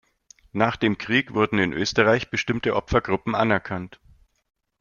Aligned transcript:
Nach 0.51 0.77
dem 0.77 0.97
Krieg 0.97 1.35
wurden 1.35 1.59
in 1.59 1.73
Österreich 1.73 2.31
bestimmte 2.31 2.75
Opfergruppen 2.75 3.35
anerkannt. 3.35 3.99